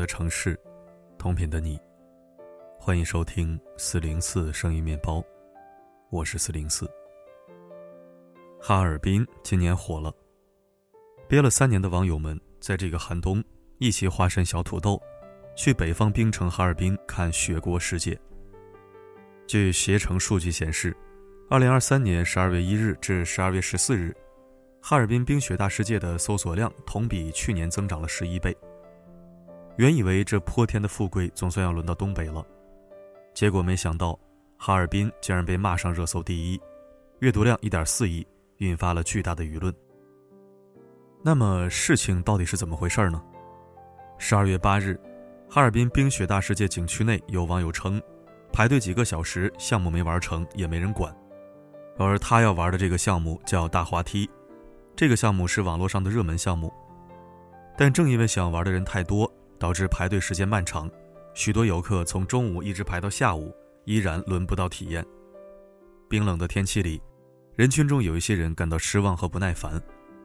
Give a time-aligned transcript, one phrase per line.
[0.00, 0.58] 的城市，
[1.18, 1.78] 同频的你，
[2.78, 5.22] 欢迎收听四零四声音面包，
[6.08, 6.90] 我是四零四。
[8.58, 10.10] 哈尔滨今年火了，
[11.28, 13.44] 憋了三年的网友们在这个寒冬
[13.76, 14.98] 一起化身小土豆，
[15.54, 18.18] 去北方冰城哈尔滨看雪国世界。
[19.46, 20.96] 据携程数据显示，
[21.50, 24.16] 二零二三年十二月一日至十二月十四日，
[24.80, 28.56] 哈尔滨冰雪大世界的搜索量同比去年增长了十一倍。
[29.80, 32.44] 原以为这泼天的富贵总算要轮到东北了，
[33.32, 34.12] 结果没想到，
[34.58, 36.60] 哈尔滨竟然被骂上热搜第一，
[37.20, 38.26] 阅读量一点四亿，
[38.58, 39.74] 引发了巨大的舆论。
[41.22, 43.22] 那么事情到底是怎么回事呢？
[44.18, 45.00] 十二月八日，
[45.48, 47.98] 哈尔滨冰雪大世界景区内有网友称。
[48.52, 51.10] 排队几个小时，项目没玩成，也没人管。
[51.96, 54.28] 而他要玩的这个项目叫大滑梯，
[54.94, 56.70] 这个项目是网络上的热门项目。
[57.78, 60.90] 但正因为想玩的人太多，导致排队时间漫长，
[61.34, 65.04] 许多游客从中午一直排到下午，依然轮不到体验。
[66.08, 67.00] 冰冷的天气里，
[67.54, 69.80] 人群中有一些人感到失望和不耐烦，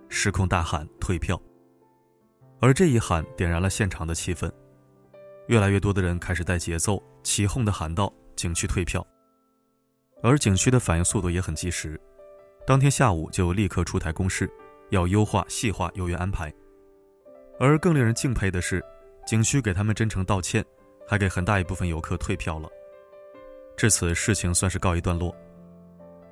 [0.07, 1.39] 失控大喊退票。
[2.61, 4.49] 而这一喊点燃了现场的气氛。
[5.47, 9.05] 越来越多的人开始带节奏、起哄地喊道：“景区退票。”
[10.23, 11.99] 而景区的反应速度也很及时，
[12.65, 14.49] 当天下午就立刻出台公示，
[14.89, 16.51] 要优化细化游园安排。
[17.59, 18.83] 而更令人敬佩的是，
[19.25, 20.63] 景区给他们真诚道歉，
[21.07, 22.69] 还给很大一部分游客退票了。
[23.75, 25.35] 至此，事情算是告一段落。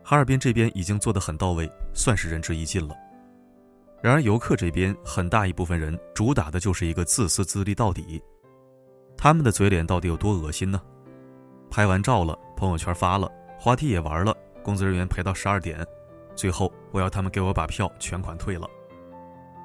[0.04, 2.96] 哈尔滨这边已经做得很到位，算是仁至义尽了。
[4.02, 8.22] 然而，游客这边很大一部分人主打的就是一个自私自利到底。
[9.18, 10.82] 他们的嘴脸到底有多恶心呢？
[11.72, 15.86] 拍完照了，朋友圈发了，滑梯也玩了，工作人员陪到十二点，
[16.36, 18.70] 最后我要他们给我把票全款退了。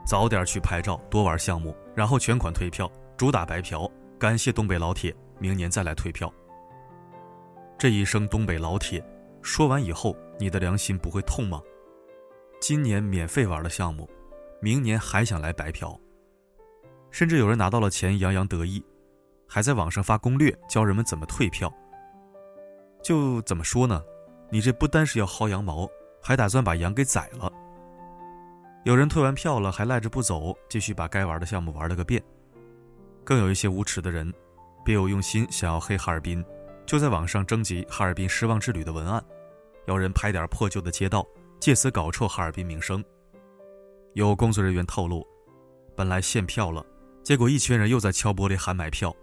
[0.06, 3.90] 早点去拍照，多玩项目，然后全款退票，主打白嫖。
[4.18, 6.32] 感谢东北老铁，明年再来退票。
[7.76, 9.04] 这一声东北老铁，
[9.42, 11.60] 说完以后，你的良心不会痛吗？
[12.60, 14.08] 今年免费玩的项目，
[14.60, 15.96] 明年还想来白嫖，
[17.10, 18.82] 甚至有人拿到了钱，洋洋得意。
[19.48, 21.72] 还在网上发攻略教人们怎么退票，
[23.02, 24.02] 就怎么说呢？
[24.50, 25.88] 你这不单是要薅羊毛，
[26.20, 27.50] 还打算把羊给宰了。
[28.84, 32.22] 有人退完票了还赖着不走，继续把该玩的项目玩了个遍。
[33.28, 34.32] 更有一些无耻的人，
[34.82, 36.42] 别有用心想要黑哈尔滨，
[36.86, 39.22] 就在网上征集哈尔滨失望之旅的文案，
[39.86, 41.26] 要人拍点破旧的街道，
[41.60, 43.04] 借此搞臭哈尔滨名声。
[44.14, 45.26] 有工作人员透露，
[45.94, 46.82] 本来限票了，
[47.22, 49.14] 结果一群人又在敲玻璃喊买票。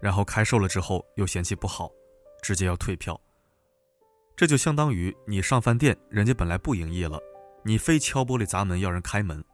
[0.00, 1.90] 然后开售了之后又嫌弃不好，
[2.40, 3.20] 直接要退票。
[4.36, 7.20] 这就相当于你上饭店，人家本来不营业了，
[7.64, 9.44] 你非敲玻璃砸门要人开门，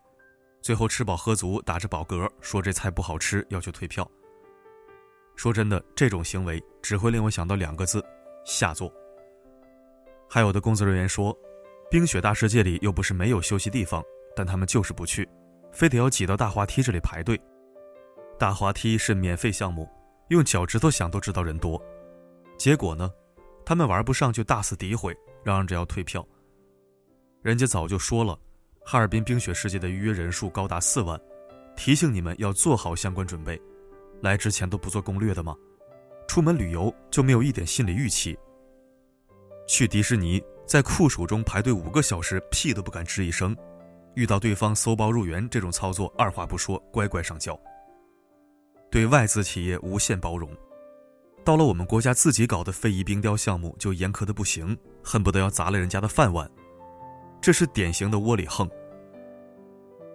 [0.65, 4.11] 最后吃饱喝足，打着饱嗝说这菜不好吃，要求退票。
[5.37, 8.03] 说真的，这种行为只会令我想到两个字：
[8.47, 8.91] 下作。
[10.27, 11.37] 还有的工作人员说，
[11.91, 14.03] 冰雪大世界里又不是没有休息地方，
[14.35, 15.29] 但他们就是不去，
[15.71, 17.39] 非得要挤到大滑梯这里排队。
[18.39, 19.87] 大滑梯是免费项目。
[20.29, 21.79] 用脚趾头想都知道人多，
[22.57, 23.13] 结果呢，
[23.67, 25.15] 他们玩不上就大肆诋毁，
[25.45, 26.27] 嚷着要退票。
[27.43, 28.39] 人家早就说了，
[28.85, 31.19] 哈尔滨冰雪世界的预约人数高达四万，
[31.75, 33.61] 提醒你们要做好相关准备。
[34.21, 35.57] 来之前都不做攻略的吗？
[36.29, 38.37] 出门旅游就没有一点心理预期？
[39.67, 43.57] 去迪士尼在酷暑中排队五个小时，屁都不敢吱一声，
[44.15, 47.59] 遇到对方搜包入园这种操作，二话不说乖乖上交。
[48.91, 50.49] 对外资企业无限包容，
[51.43, 56.51] 到了我们国家自己搞的非遗冰雕项目就严苛的不行，恨不得要砸了人家的饭碗，
[57.45, 58.67] 这是典型的窝里横。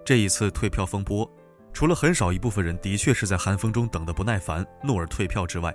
[0.03, 1.31] 这一次退票风波，
[1.71, 5.71] 除了很少一部分人的确是在寒风中等得不耐烦怒而退票之外，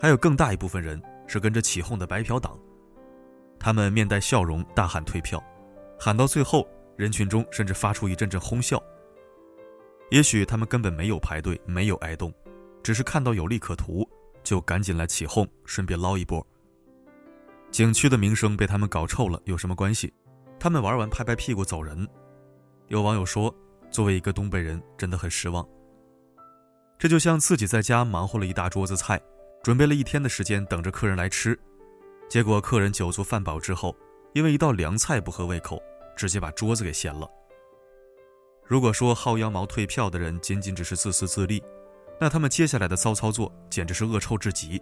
[0.00, 2.56] 还有更大一部分人是跟着起哄的白嫖党，
[3.58, 5.42] 他们面带笑容大喊退票，
[5.98, 6.64] 喊到最后，
[6.94, 8.80] 人群中甚至发出一阵阵哄笑。
[10.12, 12.32] 也许他们根本没有排队，没有挨冻，
[12.84, 14.08] 只是看到有利可图，
[14.44, 16.46] 就赶紧来起哄，顺便捞一波。
[17.72, 20.14] 景区的名声被他们搞臭了，有什么关系？
[20.64, 22.08] 他们玩完拍拍屁股走人。
[22.88, 23.54] 有网友说
[23.92, 25.62] ：“作为一个东北人，真的很失望。
[26.98, 29.20] 这就像自己在家忙活了一大桌子菜，
[29.62, 31.54] 准备了一天的时间等着客人来吃，
[32.30, 33.94] 结果客人酒足饭饱之后，
[34.32, 35.78] 因为一道凉菜不合胃口，
[36.16, 37.28] 直接把桌子给掀了。”
[38.64, 41.62] 如果说薅羊毛退票的人仅仅只是自私自利，
[42.18, 44.80] 那他们接下来的骚操作简直是恶臭至极。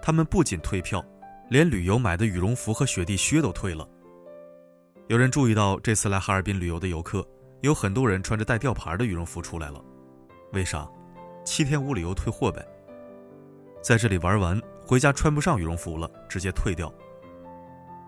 [0.00, 1.04] 他们不仅退票，
[1.50, 3.86] 连旅游买的羽绒服和雪地靴都退了。
[5.10, 7.26] 有人注意到，这次来哈尔滨旅游的游客，
[7.62, 9.84] 有很多人穿着带吊牌的羽绒服出来了。
[10.52, 10.88] 为啥？
[11.44, 12.64] 七天无理由退货呗。
[13.82, 16.94] 在这里玩完，回家穿不上羽绒服了，直接退掉。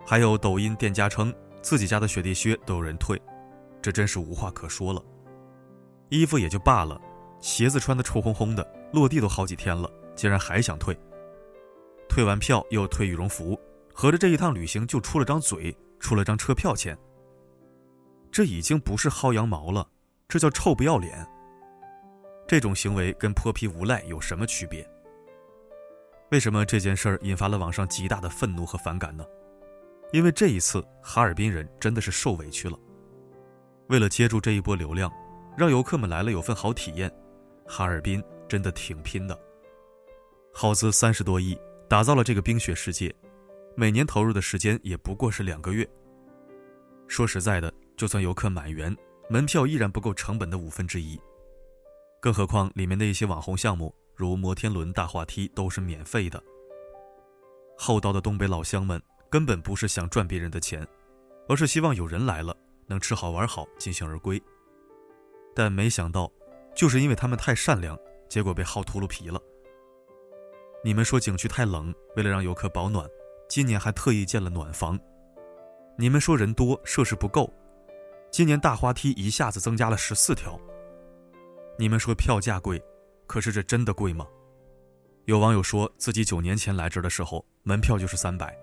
[0.06, 3.20] 还有抖音店家称自己家的雪地靴都有人退，
[3.82, 5.02] 这真是无话可说了。
[6.08, 7.00] 衣服也就罢了，
[7.40, 10.96] 鞋子穿的臭烘烘的，落地都好几天了，竟然还想退。
[12.08, 13.58] 退完票又退羽绒服，
[13.92, 16.94] 合着这一趟旅行就出了张嘴，出了张车票钱。
[18.30, 19.88] 这已经不是薅羊毛了，
[20.28, 21.26] 这叫臭不要脸。
[22.46, 24.86] 这种行为跟泼皮无赖有什么区别？
[26.30, 29.24] 为什么这件事儿引发了网上极大的愤怒和反感呢？
[30.12, 32.78] 因为这一次哈尔滨人真的是受委屈了。
[33.88, 35.10] 为了接住这一波流量，
[35.56, 37.10] 让游客们来了有份好体验，
[37.66, 39.38] 哈尔滨真的挺拼的。
[40.52, 41.56] 耗资三十多亿。
[41.88, 43.14] 打造了这个冰雪世界，
[43.74, 45.88] 每年投入的时间也不过是两个月。
[47.08, 48.94] 说实在的，就算游客满员，
[49.28, 51.20] 门票依然不够成本的五分之一。
[52.20, 56.42] 更何况里面的一些网红项目，如摩天轮、大滑梯都是免费的。
[57.76, 60.86] 厚道的东北老乡们根本不是想赚别人的钱，
[61.48, 64.40] 而是希望有人来了能吃好玩好，尽兴而归。
[65.54, 66.30] 但没想到，
[66.74, 67.98] 就是因为他们太善良，
[68.28, 69.40] 结果被薅秃噜皮了。
[70.84, 73.08] 你们说景区太冷，为了让游客保暖，
[73.52, 74.98] 今年还特意建了暖房。
[75.98, 77.52] 你们说人多设施不够，
[78.30, 80.58] 今年大滑梯一下子增加了十四条。
[81.78, 82.82] 你们说票价贵，
[83.26, 84.26] 可是这真的贵吗？
[85.26, 88.58] 有网友说自己九年前来这儿的时候，门票就是三百，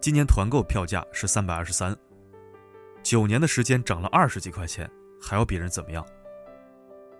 [0.00, 1.96] 今年团购票价是三百二十三，
[3.04, 4.90] 九年的时间涨了二十几块钱，
[5.22, 6.04] 还要别人怎么样？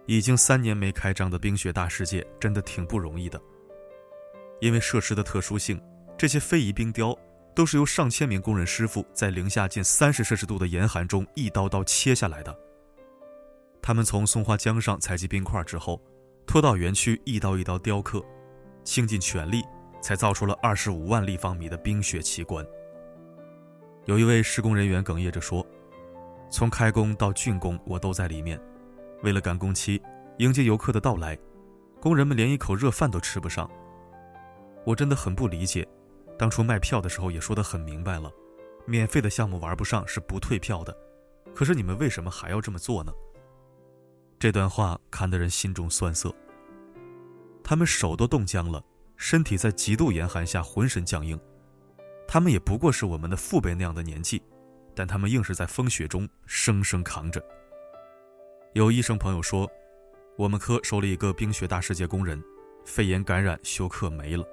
[0.07, 3.41] 已经三年没开张的冰雪大世界，真的挺不容易的。
[4.61, 5.81] 因为设施的特殊性，
[6.17, 7.17] 这些非遗冰雕
[7.55, 12.57] 都是由上千名工人师傅在零下近三十摄氏度的严寒中一刀刀切下来的。
[13.83, 16.01] 他们从松花江上采集冰块之后，
[16.47, 18.25] 拖到园区一刀一刀雕刻，
[18.83, 19.63] 倾尽全力
[20.01, 22.65] 才造出了二十五万立方米的冰雪奇观。
[24.07, 25.67] 有一位施工人员哽咽着说
[26.51, 28.61] ：“从开工到竣工，我都在里面。
[29.23, 30.01] 为了赶工期，
[30.39, 31.39] 迎接游客的到来，
[32.01, 33.69] 工人们连一口热饭都吃不上。”
[34.85, 35.87] 我真的很不理解，
[36.37, 38.31] 当初卖票的时候也说得很明白了，
[38.87, 40.97] 免费的项目玩不上是不退票的，
[41.55, 43.13] 可是你们为什么还要这么做呢？
[44.39, 46.35] 这段话看得人心中酸涩。
[47.63, 48.85] 他们手都冻僵了，
[49.17, 51.39] 身体在极度严寒下浑身僵硬，
[52.29, 54.43] 他们也不过是我们的父辈那样的年纪，
[54.95, 57.43] 但他们硬是在风雪中生生扛着。
[58.75, 59.71] 有医生朋友说，
[60.37, 62.43] 我们科收了一个冰雪大世界工人，
[62.85, 64.45] 肺炎感染休克没了。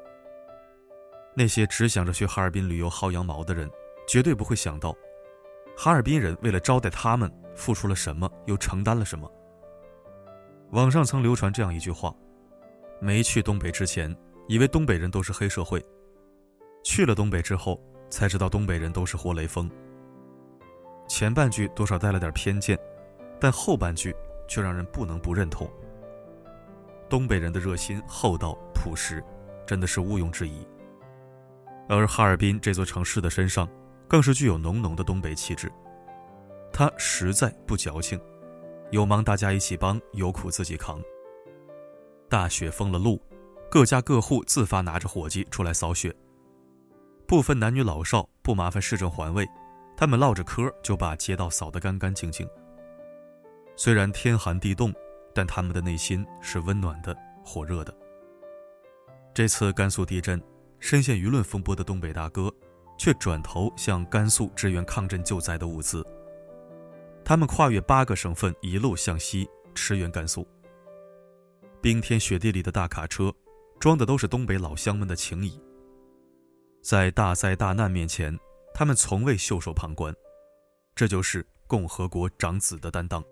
[1.35, 3.69] 那些只想着去哈尔滨旅游薅羊毛的人，
[4.07, 4.95] 绝对不会想到，
[5.77, 9.31] 哈尔滨人为了招待他们付出了什么，又承担了什么。
[10.71, 12.13] 网上曾流传这样一句话：
[12.99, 14.15] 没去东北之前，
[14.47, 15.79] 以为东北人都是黑社会；
[16.83, 19.69] 去了东北之后，才知道东北人都是活雷锋。
[21.07, 22.77] 前半句多少带了点偏见，
[23.39, 24.15] 但后半句
[24.47, 25.69] 却让人不能不认同。
[27.09, 29.23] 东北人的热心、厚道、朴实，
[29.65, 30.65] 真的是毋庸置疑。
[31.97, 33.67] 而哈尔滨这座城市的身上，
[34.07, 35.71] 更是具有浓浓的东北气质。
[36.71, 38.19] 它实在不矫情，
[38.91, 41.01] 有忙大家一起帮，有苦自己扛。
[42.29, 43.21] 大雪封了路，
[43.69, 46.15] 各家各户自发拿着火机出来扫雪，
[47.27, 49.45] 不分男女老少，不麻烦市政环卫，
[49.97, 52.47] 他们唠着嗑就把街道扫得干干净净。
[53.75, 54.93] 虽然天寒地冻，
[55.35, 57.93] 但他们的内心是温暖的、火热的。
[59.33, 60.41] 这次甘肃地震。
[60.81, 62.53] 深陷舆论风波的东北大哥，
[62.97, 66.05] 却转头向甘肃支援抗震救灾的物资。
[67.23, 70.45] 他们跨越八个省份，一路向西驰援甘肃。
[71.81, 73.31] 冰天雪地里的大卡车，
[73.79, 75.57] 装的都是东北老乡们的情谊。
[76.81, 78.37] 在大灾大难面前，
[78.73, 80.13] 他们从未袖手旁观。
[80.95, 83.23] 这就是共和国长子的担当。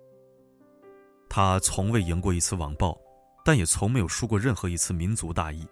[1.28, 2.98] 他从未赢过一次网暴，
[3.44, 5.68] 但也从没有输过任何一次民族大义。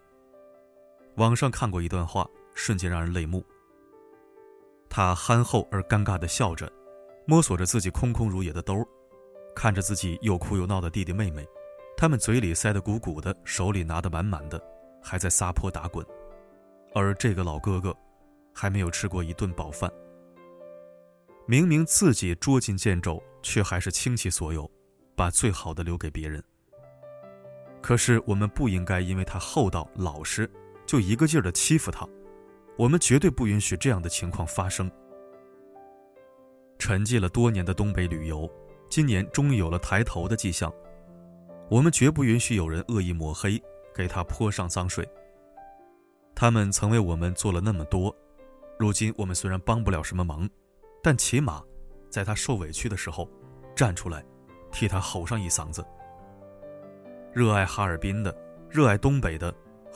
[1.18, 3.44] 网上看过一段话，瞬间让人泪目。
[4.88, 6.72] 他憨厚而尴尬地笑着，
[7.26, 8.88] 摸索着自己空空如也的兜，
[9.56, 11.44] 看着自己又哭又闹的弟弟妹妹，
[11.98, 14.62] 他们嘴里塞得鼓鼓的，手里拿得满满的，
[15.02, 16.06] 还在撒泼打滚，
[16.94, 17.96] 而这个老哥哥，
[18.54, 19.92] 还没有吃过一顿饱饭。
[21.48, 24.70] 明明自己捉襟见肘，却还是倾其所有，
[25.16, 26.44] 把最好的留给别人。
[27.82, 30.48] 可是我们不应该因为他厚道老实。
[30.88, 32.08] 就一个劲儿的欺负他，
[32.78, 34.90] 我们绝对不允许这样的情况发生。
[36.80, 38.50] 沉寂了多年的东北旅游，
[38.90, 40.74] 今年终于有了抬头的迹象。
[41.70, 43.62] 我们绝不允许有人恶意抹黑，
[43.94, 45.08] 给他泼上脏水。
[46.34, 48.16] 他们曾为我们做了那么多，
[48.80, 50.50] 如今我们虽然帮不了什么忙，
[51.04, 51.62] 但起码，
[52.10, 53.30] 在他受委屈的时候，
[53.76, 54.24] 站出来，
[54.72, 55.84] 替他吼上一嗓子。
[57.34, 58.34] 热爱哈尔滨的，
[58.70, 59.54] 热爱东北的，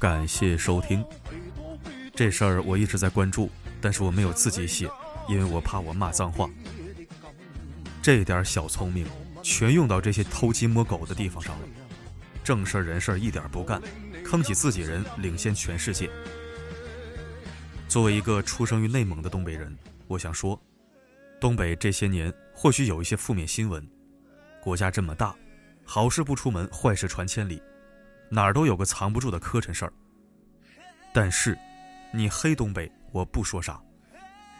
[0.00, 1.04] 感谢收听。
[2.16, 3.48] 这事儿我一直在关注，
[3.80, 4.90] 但是我没有自己写，
[5.28, 6.50] 因为我怕我骂脏话。
[8.02, 9.06] 这点小聪明，
[9.40, 11.68] 全用到这些偷鸡摸狗的地方上了，
[12.42, 13.80] 正事儿人事儿一点不干，
[14.24, 16.10] 坑起自己人，领先全世界。
[17.94, 19.72] 作为一个出生于内蒙的东北人，
[20.08, 20.60] 我想说，
[21.40, 23.88] 东北这些年或许有一些负面新闻，
[24.60, 25.32] 国家这么大，
[25.84, 27.62] 好事不出门，坏事传千里，
[28.28, 29.92] 哪儿都有个藏不住的磕碜事儿。
[31.12, 31.56] 但是。
[32.12, 33.80] 你黑东北，我不说啥，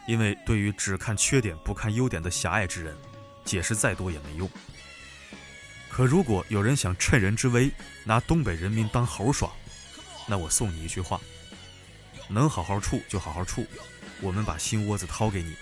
[0.07, 2.95] 因为对于只看缺点不看优点的狭隘之人，
[3.43, 4.49] 解释再多也没用。
[5.89, 7.69] 可如果有人想趁人之危
[8.05, 9.51] 拿东北人民当猴耍，
[10.25, 11.19] 那我送你一句话：
[12.27, 13.65] 能好好处就好好处，
[14.21, 15.53] 我们把心窝子掏给你；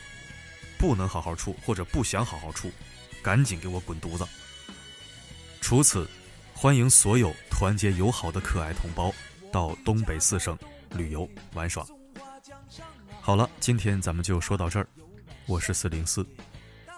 [0.78, 2.72] 不能好好处或者不想好好处，
[3.22, 4.26] 赶紧给我滚犊子。
[5.62, 6.08] 除此，
[6.54, 9.14] 欢迎所有团结友好的可爱同胞
[9.52, 10.58] 到东北四省。
[10.96, 11.84] 旅游玩耍，
[13.20, 14.88] 好了，今天咱们就说到这儿。
[15.48, 16.24] 我是四零四，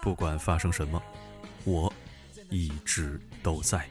[0.02, 1.02] 不管发生什么，
[1.64, 1.90] 我
[2.50, 3.88] 一直都在。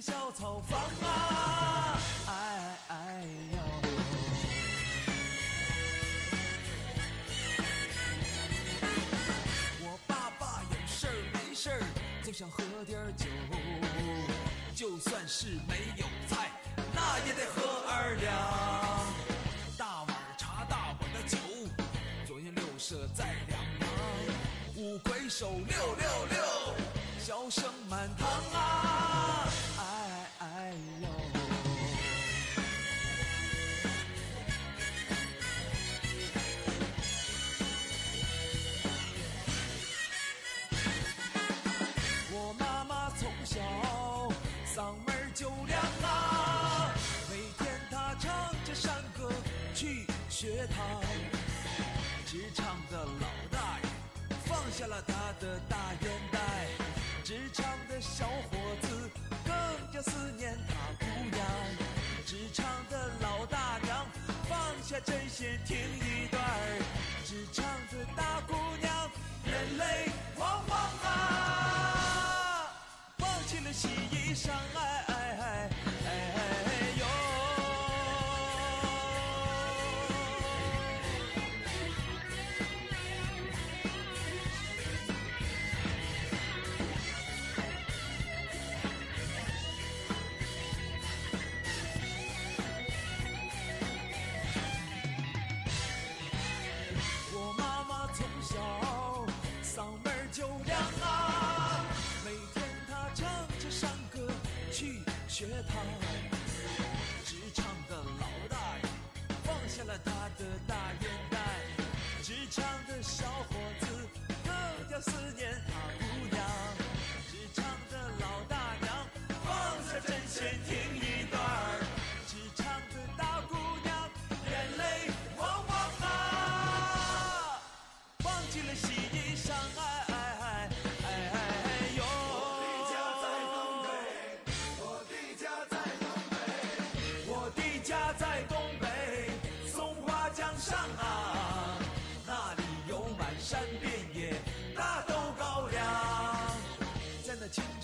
[0.00, 2.32] 小草房啊，哎
[2.88, 3.58] 哎哎呦
[9.80, 11.80] 我爸爸有事儿没事儿，
[12.22, 13.26] 总想喝点酒。
[14.74, 16.50] 就算是没有菜，
[16.92, 18.34] 那也得喝二两。
[19.78, 21.38] 大碗茶，大碗的酒，
[22.26, 23.88] 左邻右舍在两旁。
[24.76, 26.38] 五魁首六六六，
[27.20, 28.28] 笑声满堂
[55.44, 56.38] 的大烟袋，
[57.22, 59.10] 职场的小伙子
[59.44, 59.52] 更
[59.92, 61.46] 加思念他姑娘，
[62.24, 64.06] 职场的老大娘
[64.48, 66.82] 放下针线听一段儿
[67.26, 69.10] 职场的大姑娘
[69.44, 72.72] 眼泪汪汪啊，
[73.18, 74.48] 忘记了洗衣裳。
[74.76, 75.03] 哎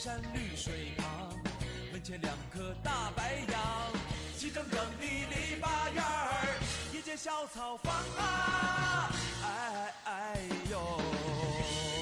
[0.02, 1.28] 山绿水旁，
[1.92, 3.92] 门前两棵大白杨，
[4.34, 6.58] 齐整整的篱笆院儿，
[6.90, 9.12] 一间小草房啊，
[9.44, 10.40] 哎哎
[10.70, 11.99] 呦。